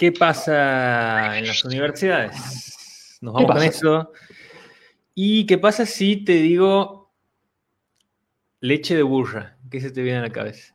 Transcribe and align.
¿Qué 0.00 0.12
pasa 0.12 1.36
en 1.36 1.46
las 1.46 1.62
universidades? 1.62 3.18
Nos 3.20 3.34
vamos 3.34 3.52
con 3.52 3.62
eso. 3.62 4.12
¿Y 5.14 5.44
qué 5.44 5.58
pasa 5.58 5.84
si 5.84 6.24
te 6.24 6.36
digo 6.36 7.12
leche 8.60 8.96
de 8.96 9.02
burra? 9.02 9.58
¿Qué 9.70 9.78
se 9.78 9.90
te 9.90 10.00
viene 10.00 10.20
a 10.20 10.22
la 10.22 10.30
cabeza? 10.30 10.74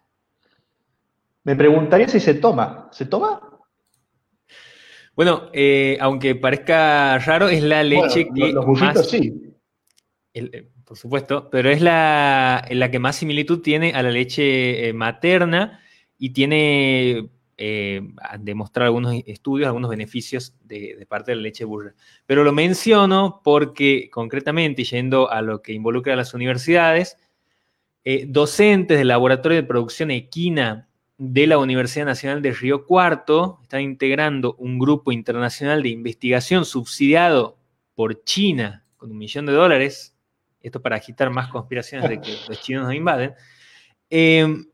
Me 1.43 1.55
preguntaría 1.55 2.07
si 2.07 2.19
se 2.19 2.35
toma. 2.35 2.87
¿Se 2.91 3.07
toma? 3.07 3.41
Bueno, 5.15 5.49
eh, 5.53 5.97
aunque 6.01 6.35
parezca 6.35 7.17
raro, 7.17 7.49
es 7.49 7.63
la 7.63 7.81
leche 7.81 8.27
que. 8.31 8.53
Los 8.53 8.63
burritos 8.63 9.09
sí. 9.09 9.55
Eh, 10.35 10.69
por 10.85 10.97
supuesto, 10.97 11.49
pero 11.49 11.71
es 11.71 11.81
la, 11.81 12.63
la, 12.69 12.91
que 12.91 12.99
más 12.99 13.15
similitud 13.15 13.63
tiene 13.63 13.91
a 13.95 14.03
la 14.03 14.11
leche 14.11 14.87
eh, 14.87 14.93
materna 14.93 15.81
y 16.19 16.29
tiene 16.29 17.31
demostrado 17.57 18.87
algunos 18.87 19.15
estudios, 19.25 19.67
algunos 19.67 19.89
beneficios 19.89 20.53
de, 20.63 21.05
parte 21.07 21.31
de 21.31 21.37
la 21.37 21.43
leche 21.43 21.65
burra. 21.65 21.93
Pero 22.25 22.43
lo 22.43 22.51
menciono 22.51 23.41
porque, 23.43 24.09
concretamente, 24.11 24.83
yendo 24.83 25.31
a 25.31 25.41
lo 25.41 25.61
que 25.61 25.73
involucra 25.73 26.13
a 26.13 26.17
las 26.17 26.33
universidades, 26.33 27.17
docentes 28.27 28.97
del 28.97 29.07
laboratorio 29.07 29.55
de 29.55 29.67
producción 29.67 30.11
equina 30.11 30.89
de 31.17 31.47
la 31.47 31.57
Universidad 31.57 32.05
Nacional 32.05 32.41
de 32.41 32.51
Río 32.51 32.85
Cuarto 32.85 33.59
están 33.63 33.81
integrando 33.81 34.55
un 34.55 34.77
grupo 34.77 35.11
internacional 35.11 35.81
de 35.81 35.89
investigación 35.89 36.65
subsidiado 36.65 37.57
por 37.93 38.23
China 38.23 38.85
con 38.97 39.11
un 39.11 39.17
millón 39.17 39.45
de 39.45 39.53
dólares, 39.53 40.17
esto 40.61 40.81
para 40.81 40.97
agitar 40.97 41.29
más 41.29 41.49
conspiraciones 41.49 42.09
de 42.09 42.19
que 42.19 42.35
los 42.49 42.61
chinos 42.61 42.85
nos 42.85 42.93
invaden, 42.93 43.33
em, 44.09 44.65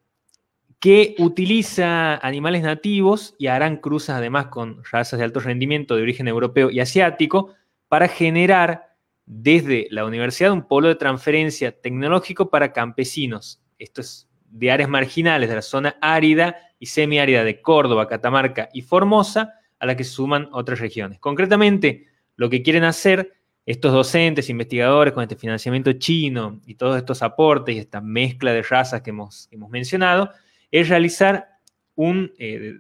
que 0.81 1.13
utiliza 1.19 2.15
animales 2.17 2.63
nativos 2.63 3.35
y 3.37 3.47
harán 3.47 3.77
cruzas 3.77 4.17
además 4.17 4.47
con 4.47 4.83
razas 4.91 5.19
de 5.19 5.23
alto 5.23 5.39
rendimiento 5.39 5.95
de 5.95 6.01
origen 6.01 6.27
europeo 6.27 6.71
y 6.71 6.79
asiático 6.79 7.53
para 7.87 8.07
generar 8.07 8.95
desde 9.27 9.87
la 9.91 10.05
universidad 10.05 10.51
un 10.51 10.67
polo 10.67 10.87
de 10.87 10.95
transferencia 10.95 11.71
tecnológico 11.71 12.49
para 12.49 12.73
campesinos. 12.73 13.61
Esto 13.77 14.01
es 14.01 14.27
de 14.49 14.71
áreas 14.71 14.89
marginales 14.89 15.49
de 15.49 15.55
la 15.55 15.61
zona 15.61 15.97
árida 16.01 16.57
y 16.79 16.87
semiárida 16.87 17.43
de 17.43 17.61
Córdoba, 17.61 18.07
Catamarca 18.07 18.67
y 18.73 18.81
Formosa, 18.81 19.53
a 19.77 19.85
la 19.85 19.95
que 19.95 20.03
se 20.03 20.13
suman 20.13 20.49
otras 20.51 20.79
regiones. 20.79 21.19
Concretamente, 21.19 22.07
lo 22.37 22.49
que 22.49 22.63
quieren 22.63 22.85
hacer 22.85 23.33
estos 23.67 23.93
docentes, 23.93 24.49
investigadores 24.49 25.13
con 25.13 25.21
este 25.21 25.35
financiamiento 25.35 25.93
chino 25.93 26.59
y 26.65 26.73
todos 26.73 26.97
estos 26.97 27.21
aportes 27.21 27.75
y 27.75 27.79
esta 27.79 28.01
mezcla 28.01 28.51
de 28.51 28.63
razas 28.63 29.03
que 29.03 29.11
hemos, 29.11 29.47
hemos 29.51 29.69
mencionado, 29.69 30.31
es 30.71 30.89
realizar 30.89 31.59
un, 31.95 32.33
eh, 32.39 32.79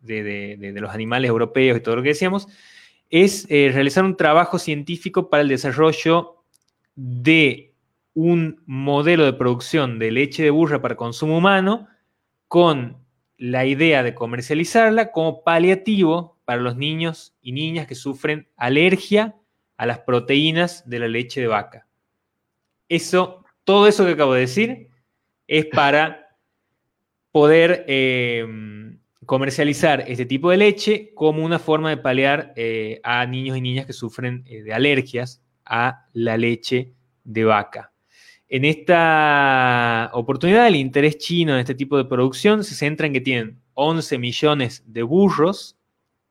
de, 0.00 0.72
los 0.76 0.90
animales 0.90 1.28
europeos 1.28 1.78
y 1.78 1.80
todo 1.80 1.96
lo 1.96 2.02
que 2.02 2.08
decíamos, 2.08 2.48
es 3.10 3.46
eh, 3.50 3.70
realizar 3.72 4.04
un 4.04 4.16
trabajo 4.16 4.58
científico 4.58 5.28
para 5.28 5.42
el 5.42 5.48
desarrollo 5.48 6.44
de 6.94 7.74
un 8.14 8.62
modelo 8.66 9.24
de 9.24 9.32
producción 9.32 9.98
de 9.98 10.10
leche 10.10 10.42
de 10.42 10.50
burra 10.50 10.82
para 10.82 10.96
consumo 10.96 11.38
humano 11.38 11.88
con 12.48 12.96
la 13.36 13.64
idea 13.64 14.02
de 14.02 14.14
comercializarla 14.14 15.12
como 15.12 15.42
paliativo 15.42 16.38
para 16.44 16.60
los 16.60 16.76
niños 16.76 17.34
y 17.40 17.52
niñas 17.52 17.86
que 17.86 17.94
sufren 17.94 18.48
alergia 18.56 19.36
a 19.76 19.86
las 19.86 20.00
proteínas 20.00 20.88
de 20.88 20.98
la 20.98 21.08
leche 21.08 21.40
de 21.40 21.46
vaca. 21.46 21.86
Eso, 22.88 23.44
todo 23.64 23.86
eso 23.86 24.04
que 24.04 24.12
acabo 24.12 24.34
de 24.34 24.40
decir 24.40 24.88
es 25.46 25.66
para 25.66 26.19
poder 27.32 27.84
eh, 27.88 28.46
comercializar 29.26 30.04
este 30.08 30.26
tipo 30.26 30.50
de 30.50 30.56
leche 30.56 31.12
como 31.14 31.44
una 31.44 31.58
forma 31.58 31.90
de 31.90 31.96
paliar 31.98 32.52
eh, 32.56 33.00
a 33.04 33.24
niños 33.26 33.56
y 33.56 33.60
niñas 33.60 33.86
que 33.86 33.92
sufren 33.92 34.44
eh, 34.46 34.62
de 34.62 34.74
alergias 34.74 35.42
a 35.64 36.06
la 36.12 36.36
leche 36.36 36.92
de 37.22 37.44
vaca. 37.44 37.92
En 38.48 38.64
esta 38.64 40.10
oportunidad, 40.14 40.66
el 40.66 40.74
interés 40.74 41.18
chino 41.18 41.52
en 41.54 41.60
este 41.60 41.76
tipo 41.76 41.96
de 41.96 42.06
producción 42.06 42.64
se 42.64 42.74
centra 42.74 43.06
en 43.06 43.12
que 43.12 43.20
tienen 43.20 43.60
11 43.74 44.18
millones 44.18 44.82
de 44.86 45.04
burros, 45.04 45.76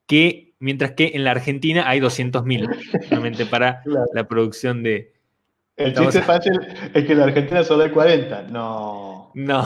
que, 0.06 0.54
mientras 0.60 0.92
que 0.92 1.12
en 1.14 1.24
la 1.24 1.32
Argentina 1.32 1.88
hay 1.88 2.02
200.000 2.02 3.08
solamente 3.08 3.46
para 3.46 3.82
la 4.14 4.28
producción 4.28 4.84
de... 4.84 5.14
El 5.78 5.96
chiste 5.96 6.22
fácil 6.22 6.60
es 6.94 7.06
que 7.06 7.14
en 7.14 7.20
la 7.20 7.24
Argentina 7.24 7.64
solo 7.64 7.84
hay 7.86 7.92
40. 7.92 8.48
No. 8.50 9.32
No. 9.34 9.66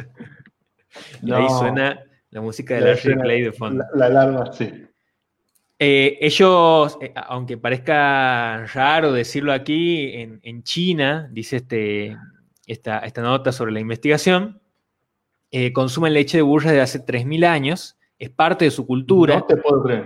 ahí 1.32 1.48
suena 1.58 2.00
la 2.30 2.40
música 2.40 2.74
de 2.74 2.80
Larry 2.80 3.14
Clay 3.20 3.42
de 3.42 3.52
fondo. 3.52 3.84
La, 3.94 4.08
la 4.08 4.22
alarma, 4.22 4.52
sí. 4.52 4.70
Eh, 5.82 6.18
ellos, 6.20 6.98
eh, 7.00 7.10
aunque 7.16 7.56
parezca 7.56 8.66
raro 8.66 9.12
decirlo 9.12 9.50
aquí, 9.50 10.12
en, 10.12 10.62
China, 10.62 11.26
dice 11.32 11.56
este, 11.56 12.18
esta, 12.66 13.00
nota 13.22 13.50
sobre 13.50 13.72
la 13.72 13.80
investigación, 13.80 14.60
eh, 15.50 15.72
consumen 15.72 16.12
leche 16.12 16.36
de 16.36 16.42
burra 16.42 16.72
desde 16.72 16.82
hace 16.82 17.06
3.000 17.06 17.46
años, 17.46 17.96
es 18.18 18.28
parte 18.28 18.66
de 18.66 18.70
su 18.70 18.86
cultura. 18.86 19.46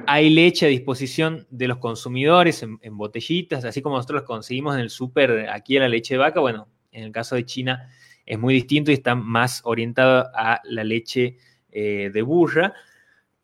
Hay 0.06 0.30
leche 0.30 0.66
a 0.66 0.68
disposición 0.68 1.44
de 1.50 1.66
los 1.66 1.78
consumidores 1.78 2.62
en, 2.62 2.96
botellitas, 2.96 3.64
así 3.64 3.82
como 3.82 3.96
nosotros 3.96 4.20
los 4.20 4.28
conseguimos 4.28 4.76
en 4.76 4.80
el 4.80 4.90
súper, 4.90 5.50
aquí 5.50 5.74
en 5.74 5.82
la 5.82 5.88
leche 5.88 6.14
de 6.14 6.18
vaca, 6.18 6.38
bueno, 6.38 6.68
en 6.92 7.02
el 7.02 7.10
caso 7.10 7.34
de 7.34 7.44
China 7.46 7.90
es 8.26 8.38
muy 8.38 8.54
distinto 8.54 8.90
y 8.90 8.94
está 8.94 9.14
más 9.14 9.60
orientado 9.64 10.30
a 10.34 10.60
la 10.64 10.84
leche 10.84 11.36
de 11.70 12.22
burra. 12.22 12.72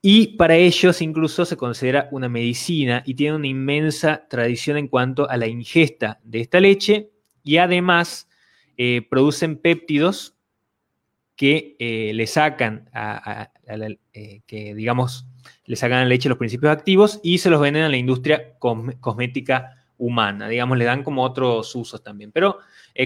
Y 0.03 0.39
para 0.39 0.57
ellos 0.57 1.03
incluso 1.03 1.45
se 1.45 1.57
considera 1.57 2.09
una 2.11 2.29
medicina 2.29 3.03
y 3.05 3.15
tiene 3.15 3.37
una 3.37 3.47
inmensa 3.47 4.27
tradición 4.29 4.79
en 4.79 4.89
cuanto 4.89 5.29
a 5.29 5.37
la 5.37 5.47
ingesta 5.47 6.21
de 6.25 6.41
esta 6.41 6.59
leche 6.59 7.11
y 7.43 7.59
además 7.59 8.29
eh, 8.79 9.07
producen 9.11 9.59
péptidos 9.59 10.37
que 11.37 11.77
eh, 11.79 12.13
le 12.15 12.27
sacan 12.27 12.89
a, 12.95 13.51
eh, 14.15 14.41
que 14.47 14.75
digamos 14.75 15.27
le 15.67 15.77
sacan 15.77 15.99
a 15.99 16.03
la 16.03 16.09
leche 16.09 16.31
los 16.31 16.39
principios 16.39 16.73
activos 16.73 17.21
y 17.23 17.39
se 17.39 17.51
los 17.51 17.61
venden 17.61 17.83
a 17.83 17.89
la 17.91 17.97
industria 17.99 18.55
cosmética 18.59 19.80
humana, 20.01 20.49
digamos, 20.49 20.77
le 20.79 20.87
dan 20.87 21.05
como 21.05 21.23
otros 21.23 21.73
usos 21.77 22.03
también. 22.03 22.33
Pero 22.33 22.59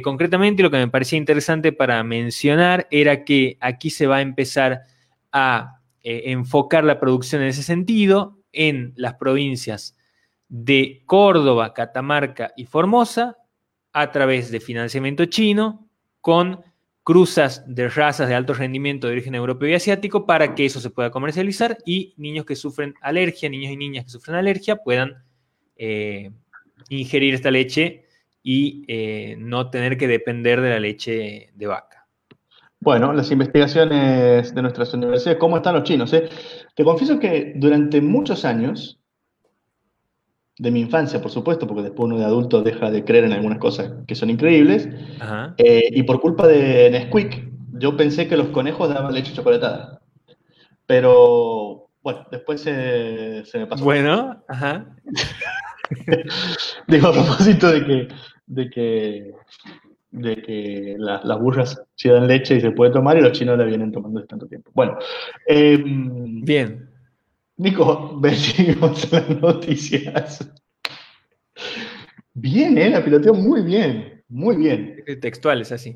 concretamente 0.03 0.63
lo 0.63 0.71
que 0.71 0.79
me 0.79 0.89
parecía 0.89 1.19
interesante 1.19 1.73
para 1.73 2.03
mencionar 2.03 2.87
era 2.91 3.25
que 3.25 3.59
aquí 3.61 3.91
se 3.91 4.07
va 4.07 4.17
a 4.17 4.23
empezar 4.23 4.83
a 5.31 5.81
eh, 6.03 6.31
enfocar 6.31 6.85
la 6.85 6.99
producción 6.99 7.43
en 7.43 7.49
ese 7.49 7.63
sentido 7.63 8.39
en 8.53 8.93
las 8.97 9.15
provincias 9.15 9.97
de 10.49 11.03
Córdoba, 11.07 11.75
Catamarca 11.75 12.53
y 12.57 12.67
Formosa 12.67 13.37
a 13.93 14.13
través 14.13 14.51
de 14.51 14.61
financiamiento 14.61 15.25
chino 15.25 15.89
con 16.21 16.61
cruzas 17.03 17.65
de 17.67 17.89
razas 17.89 18.29
de 18.29 18.35
alto 18.35 18.55
rendimiento 18.55 19.07
de 19.07 19.15
origen 19.15 19.35
europeo 19.35 19.69
y 19.69 19.75
asiático 19.75 20.25
para 20.25 20.55
que 20.55 20.65
eso 20.65 20.81
se 20.81 20.91
pueda 20.91 21.11
comercializar 21.11 21.79
y 21.85 22.15
niños 22.17 22.47
que 22.47 22.57
sufren 22.57 22.95
alergia, 23.01 23.49
niños 23.49 23.73
y 23.73 23.77
niñas 23.77 24.05
que 24.05 24.11
sufren 24.11 24.37
alergia 24.37 24.77
puedan 24.77 25.25
eh, 25.77 26.31
ingerir 26.89 27.35
esta 27.35 27.51
leche 27.51 28.07
y 28.43 28.85
eh, 28.89 29.37
no 29.39 29.71
tener 29.71 29.97
que 29.97 30.07
depender 30.07 30.61
de 30.61 30.71
la 30.71 30.81
leche 30.81 31.51
de 31.55 31.67
vaca. 31.67 32.07
Bueno, 32.81 33.15
las 33.15 33.31
investigaciones 33.31 34.55
de 34.55 34.63
nuestras 34.63 34.93
universidades, 34.93 35.39
¿cómo 35.39 35.57
están 35.57 35.75
los 35.75 35.85
chinos? 35.85 36.13
Eh? 36.13 36.29
Te 36.75 36.85
confieso 36.85 37.19
que 37.19 37.55
durante 37.57 38.03
muchos 38.03 38.45
años, 38.45 39.01
de 40.59 40.71
mi 40.71 40.81
infancia, 40.81 41.21
por 41.21 41.31
supuesto, 41.31 41.67
porque 41.67 41.83
después 41.83 42.07
uno 42.07 42.19
de 42.19 42.27
adulto 42.27 42.63
deja 42.63 42.91
de 42.91 43.05
creer 43.05 43.25
en 43.25 43.33
algunas 43.33 43.59
cosas 43.59 43.93
que 44.07 44.15
son 44.15 44.31
increíbles, 44.31 44.89
eh, 45.57 45.89
y 45.91 46.03
por 46.03 46.21
culpa 46.21 46.47
de 46.47 46.91
Nesquik, 46.91 47.49
yo 47.73 47.97
pensé 47.97 48.29
que 48.29 48.37
los 48.37 48.49
conejos 48.49 48.89
daban 48.89 49.15
leche 49.15 49.33
chocolatada. 49.33 50.01
Pero, 50.87 51.89
bueno, 52.03 52.27
después 52.31 52.61
se, 52.61 53.45
me 53.55 53.67
pasó. 53.67 53.83
Bueno, 53.83 54.45
ajá. 54.47 54.95
Digo, 56.89 57.09
a 57.09 57.13
propósito 57.13 57.71
de 57.71 57.85
que, 57.85 58.09
de 58.47 58.71
que 58.71 59.35
de 60.15 60.37
que 60.37 60.95
las 60.99 61.41
burras 61.41 61.83
se 61.97 62.09
dan 62.09 62.29
leche 62.29 62.57
y 62.57 62.61
se 62.61 62.71
puede 62.71 62.93
tomar 62.93 63.19
y 63.19 63.21
los 63.21 63.33
chinos 63.33 63.59
la 63.59 63.65
vienen 63.65 63.91
tomando 63.91 64.21
desde 64.21 64.29
tanto 64.29 64.47
tiempo. 64.47 64.71
Bueno. 64.73 64.97
Em, 65.47 66.41
Bien. 66.43 66.89
Nico, 67.57 68.17
venimos 68.21 69.11
las 69.13 69.29
noticias. 69.41 70.51
Bien, 72.33 72.79
¿eh? 72.79 72.91
La 72.91 73.05
piloteo 73.05 73.35
muy 73.35 73.63
bien, 73.63 74.23
muy 74.29 74.57
bien. 74.57 75.03
Textual, 75.21 75.61
es 75.61 75.73
así. 75.73 75.95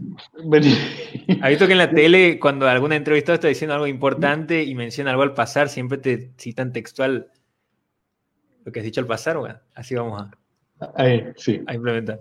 Ha 1.40 1.48
visto 1.48 1.66
que 1.66 1.72
en 1.72 1.78
la 1.78 1.90
tele, 1.94 2.38
cuando 2.40 2.68
alguna 2.68 2.96
entrevista 2.96 3.34
está 3.34 3.48
diciendo 3.48 3.74
algo 3.74 3.86
importante 3.86 4.64
y 4.64 4.74
menciona 4.74 5.10
algo 5.10 5.22
al 5.22 5.34
pasar, 5.34 5.68
siempre 5.68 5.98
te 5.98 6.32
citan 6.38 6.72
textual 6.72 7.28
lo 8.68 8.72
que 8.72 8.80
has 8.80 8.84
dicho 8.84 9.00
al 9.00 9.06
pasar, 9.06 9.38
bueno, 9.38 9.58
así 9.74 9.94
vamos 9.94 10.20
a, 10.20 10.30
Ahí, 10.94 11.24
sí. 11.36 11.62
a 11.66 11.74
implementar. 11.74 12.20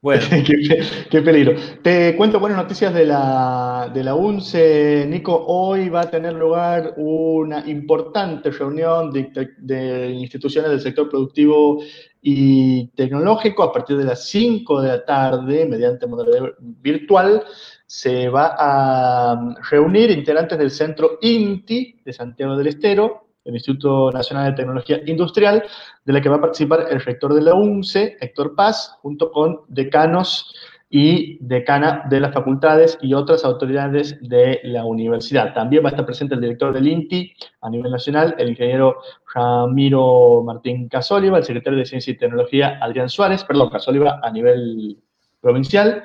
Bueno. 0.00 0.22
qué, 1.10 1.22
peligro. 1.22 1.54
Te 1.82 2.16
cuento 2.16 2.40
buenas 2.40 2.58
noticias 2.58 2.92
de 2.94 3.04
la, 3.04 3.90
de 3.92 4.02
la 4.02 4.14
UNCE. 4.14 5.06
Nico, 5.06 5.44
hoy 5.46 5.90
va 5.90 6.00
a 6.00 6.10
tener 6.10 6.32
lugar 6.32 6.94
una 6.96 7.62
importante 7.68 8.50
reunión 8.50 9.12
de, 9.12 9.30
de, 9.58 10.08
instituciones 10.08 10.70
del 10.70 10.80
sector 10.80 11.10
productivo 11.10 11.82
y 12.22 12.88
tecnológico 12.96 13.62
a 13.62 13.72
partir 13.72 13.98
de 13.98 14.04
las 14.04 14.26
5 14.28 14.80
de 14.80 14.88
la 14.88 15.04
tarde, 15.04 15.66
mediante 15.66 16.06
modalidad 16.06 16.54
virtual. 16.58 17.44
Se 17.86 18.30
va 18.30 18.56
a 18.58 19.54
reunir 19.70 20.10
integrantes 20.10 20.58
del 20.58 20.70
centro 20.70 21.18
INTI 21.20 22.00
de 22.02 22.12
Santiago 22.14 22.56
del 22.56 22.68
Estero, 22.68 23.31
el 23.44 23.54
Instituto 23.54 24.10
Nacional 24.10 24.50
de 24.50 24.56
Tecnología 24.56 25.00
Industrial, 25.06 25.62
de 26.04 26.12
la 26.12 26.20
que 26.20 26.28
va 26.28 26.36
a 26.36 26.40
participar 26.40 26.86
el 26.90 27.00
rector 27.00 27.34
de 27.34 27.42
la 27.42 27.54
UNCE, 27.54 28.16
Héctor 28.20 28.54
Paz, 28.54 28.96
junto 29.02 29.30
con 29.30 29.60
decanos 29.68 30.54
y 30.94 31.38
decana 31.40 32.04
de 32.10 32.20
las 32.20 32.34
facultades 32.34 32.98
y 33.00 33.14
otras 33.14 33.46
autoridades 33.46 34.18
de 34.20 34.60
la 34.64 34.84
universidad. 34.84 35.54
También 35.54 35.82
va 35.82 35.88
a 35.88 35.92
estar 35.92 36.04
presente 36.04 36.34
el 36.34 36.42
director 36.42 36.70
del 36.74 36.86
INTI 36.86 37.32
a 37.62 37.70
nivel 37.70 37.90
nacional, 37.90 38.34
el 38.36 38.50
ingeniero 38.50 38.98
Ramiro 39.34 40.42
Martín 40.44 40.88
Casóliva, 40.88 41.38
el 41.38 41.44
secretario 41.44 41.78
de 41.78 41.86
Ciencia 41.86 42.10
y 42.10 42.18
Tecnología 42.18 42.78
Adrián 42.78 43.08
Suárez, 43.08 43.42
perdón, 43.42 43.70
Casóliva 43.70 44.20
a 44.22 44.30
nivel 44.30 44.98
provincial, 45.40 46.02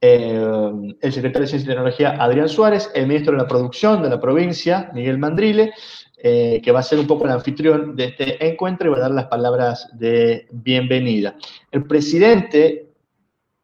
eh, 0.00 0.42
el 1.02 1.12
secretario 1.12 1.42
de 1.42 1.46
Ciencia 1.46 1.66
y 1.66 1.74
Tecnología 1.74 2.16
Adrián 2.18 2.48
Suárez, 2.48 2.90
el 2.94 3.08
ministro 3.08 3.32
de 3.32 3.42
la 3.42 3.46
Producción 3.46 4.02
de 4.02 4.08
la 4.08 4.18
provincia, 4.18 4.90
Miguel 4.94 5.18
Mandrile, 5.18 5.74
eh, 6.22 6.60
que 6.62 6.72
va 6.72 6.80
a 6.80 6.82
ser 6.82 6.98
un 6.98 7.06
poco 7.06 7.24
el 7.24 7.30
anfitrión 7.30 7.96
de 7.96 8.04
este 8.04 8.46
encuentro 8.46 8.88
y 8.88 8.90
va 8.90 8.98
a 8.98 9.00
dar 9.00 9.10
las 9.10 9.26
palabras 9.26 9.88
de 9.98 10.46
bienvenida. 10.50 11.34
El 11.70 11.84
presidente 11.84 12.90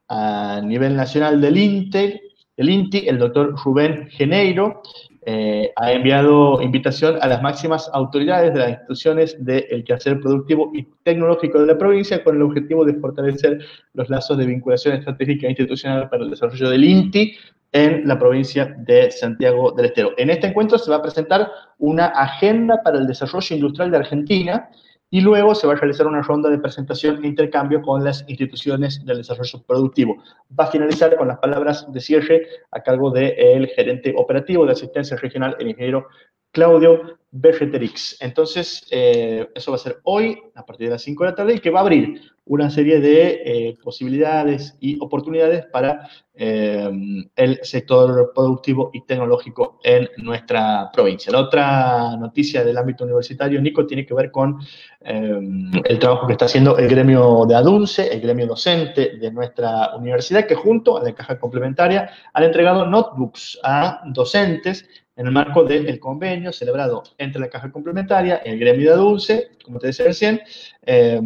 a 0.09 0.61
nivel 0.65 0.97
nacional 0.97 1.41
del 1.41 1.57
INTE, 1.57 2.23
el 2.57 2.71
INTI, 2.71 3.09
el 3.09 3.19
doctor 3.19 3.55
Rubén 3.63 4.09
Geneiro, 4.09 4.83
eh, 5.29 5.73
ha 5.75 5.93
enviado 5.93 6.63
invitación 6.63 7.19
a 7.21 7.27
las 7.27 7.43
máximas 7.43 7.91
autoridades 7.93 8.55
de 8.55 8.61
las 8.61 8.71
instituciones 8.71 9.45
del 9.45 9.83
quehacer 9.85 10.21
productivo 10.21 10.71
y 10.73 10.85
tecnológico 11.03 11.61
de 11.61 11.67
la 11.67 11.77
provincia 11.77 12.23
con 12.23 12.37
el 12.37 12.43
objetivo 12.43 12.85
de 12.85 12.95
fortalecer 12.95 13.59
los 13.95 14.09
lazos 14.09 14.39
de 14.39 14.47
vinculación 14.47 14.95
estratégica 14.95 15.47
e 15.47 15.51
institucional 15.51 16.09
para 16.09 16.23
el 16.23 16.31
desarrollo 16.31 16.71
del 16.71 16.85
INTI 16.85 17.37
en 17.77 18.09
la 18.09 18.19
provincia 18.19 18.75
de 18.79 19.11
Santiago 19.11 19.71
del 19.73 19.87
Estero. 19.87 20.13
En 20.17 20.31
este 20.31 20.47
encuentro 20.47 20.79
se 20.79 20.91
va 20.91 20.97
a 20.97 21.03
presentar 21.03 21.53
una 21.79 22.07
agenda 22.07 22.83
para 22.83 22.99
el 22.99 23.07
desarrollo 23.07 23.55
industrial 23.55 23.91
de 23.91 23.99
Argentina 23.99 24.71
y 25.11 25.21
luego 25.21 25.55
se 25.55 25.67
va 25.67 25.75
a 25.75 25.77
realizar 25.77 26.07
una 26.07 26.23
ronda 26.23 26.49
de 26.49 26.59
presentación 26.59 27.23
e 27.23 27.29
intercambio 27.29 27.83
con 27.83 28.03
las 28.03 28.25
instituciones 28.29 29.05
del 29.05 29.19
desarrollo 29.19 29.63
productivo. 29.67 30.17
Va 30.59 30.65
a 30.65 30.71
finalizar 30.71 31.15
con 31.17 31.29
las 31.29 31.39
palabras 31.39 31.93
de 31.93 32.01
cierre 32.01 32.47
a 32.71 32.81
cargo 32.81 33.11
del 33.11 33.67
gerente 33.69 34.15
operativo 34.17 34.65
de 34.65 34.73
asistencia 34.73 35.19
regional, 35.19 35.55
el 35.61 35.69
ingeniero 35.69 36.09
Claudio 36.57 37.19
Bergeterix. 37.31 38.17
Entonces, 38.21 38.87
eh, 38.91 39.47
eso 39.55 39.71
va 39.71 39.77
a 39.77 39.81
ser 39.81 39.99
hoy, 40.05 40.41
a 40.55 40.65
partir 40.65 40.87
de 40.87 40.95
las 40.95 41.03
5 41.03 41.23
de 41.23 41.31
la 41.31 41.37
tarde, 41.37 41.55
y 41.57 41.61
que 41.61 41.69
va 41.69 41.81
a 41.81 41.83
abrir 41.83 42.23
una 42.47 42.71
serie 42.71 42.99
de 42.99 43.43
eh, 43.45 43.77
posibilidades 43.83 44.75
y 44.81 44.97
oportunidades 44.99 45.67
para 45.67 46.09
eh, 46.35 46.89
el 47.35 47.59
sector 47.63 48.33
productivo 48.35 48.91
y 48.95 49.05
tecnológico 49.05 49.81
en 49.83 50.09
nuestra 50.17 50.91
provincia. 50.91 51.31
La 51.31 51.41
otra 51.41 52.17
noticia 52.17 52.65
del 52.65 52.79
ámbito 52.79 53.05
universitario, 53.05 53.61
Nico, 53.61 53.85
tiene 53.85 54.07
que 54.07 54.15
ver 54.15 54.31
con 54.31 54.59
el 55.03 55.99
trabajo 55.99 56.27
que 56.27 56.33
está 56.33 56.47
haciendo 56.47 56.79
el 56.79 56.89
gremio 56.89 57.45
de 57.47 57.55
ADUNCE, 57.55 58.15
el 58.15 58.21
gremio 58.21 58.47
docente 58.47 59.19
de 59.19 59.31
nuestra 59.31 59.95
universidad, 59.95 60.47
que 60.47 60.55
junto 60.55 60.97
a 60.97 61.03
la 61.03 61.15
caja 61.15 61.39
complementaria 61.39 62.09
han 62.33 62.45
entregado 62.45 62.87
notebooks 62.87 63.59
a 63.63 64.01
docentes 64.07 64.89
en 65.17 65.27
el 65.27 65.33
marco 65.33 65.65
del 65.65 65.99
convenio 65.99 66.53
celebrado 66.53 67.03
entre 67.17 67.41
la 67.41 67.49
Caja 67.49 67.73
Complementaria, 67.73 68.37
el 68.37 68.59
gremio 68.59 68.91
de 68.91 68.97
Dulce, 68.99 69.51
como 69.65 69.79
te 69.79 69.89
decía 69.89 70.05
recién, 70.05 70.43
eh, 70.83 71.21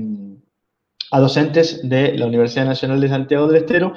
a 1.10 1.20
docentes 1.20 1.88
de 1.88 2.16
la 2.16 2.26
Universidad 2.26 2.66
Nacional 2.66 3.00
de 3.00 3.08
Santiago 3.08 3.48
del 3.48 3.62
Estero, 3.64 3.92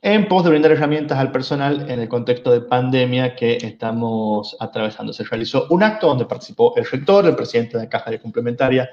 en 0.00 0.26
pos 0.26 0.42
de 0.42 0.50
brindar 0.50 0.72
herramientas 0.72 1.18
al 1.18 1.30
personal 1.30 1.88
en 1.88 2.00
el 2.00 2.08
contexto 2.08 2.50
de 2.50 2.62
pandemia 2.62 3.36
que 3.36 3.56
estamos 3.56 4.56
atravesando. 4.58 5.12
Se 5.12 5.24
realizó 5.24 5.66
un 5.70 5.84
acto 5.84 6.08
donde 6.08 6.24
participó 6.24 6.74
el 6.76 6.84
rector, 6.84 7.26
el 7.26 7.36
presidente 7.36 7.76
de 7.76 7.84
la 7.84 7.88
Caja 7.88 8.18
Complementaria, 8.18 8.90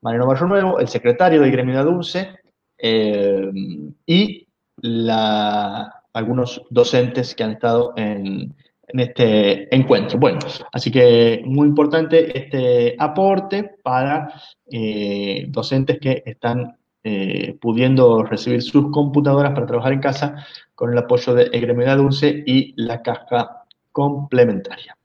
Mariano 0.00 0.26
Barro 0.26 0.48
Nuevo, 0.48 0.80
el 0.80 0.88
secretario 0.88 1.40
del 1.40 1.52
gremio 1.52 1.76
de 1.76 1.84
Dulce 1.84 2.30
eh, 2.78 3.50
y 4.06 4.48
algunos 6.12 6.62
docentes 6.70 7.34
que 7.34 7.44
han 7.44 7.52
estado 7.52 7.92
en, 7.96 8.54
en 8.92 9.00
este 9.00 9.74
encuentro. 9.74 10.18
Bueno, 10.18 10.38
así 10.72 10.90
que 10.90 11.42
muy 11.44 11.68
importante 11.68 12.36
este 12.36 12.96
aporte 12.98 13.76
para 13.82 14.32
eh, 14.70 15.46
docentes 15.48 15.98
que 15.98 16.22
están 16.26 16.76
eh, 17.02 17.56
pudiendo 17.60 18.22
recibir 18.24 18.62
sus 18.62 18.90
computadoras 18.90 19.52
para 19.52 19.66
trabajar 19.66 19.92
en 19.92 20.00
casa 20.00 20.46
con 20.74 20.92
el 20.92 20.98
apoyo 20.98 21.34
de 21.34 21.48
Gremio 21.48 21.96
Dulce 21.96 22.42
y 22.46 22.74
la 22.76 23.02
caja 23.02 23.64
complementaria. 23.90 24.96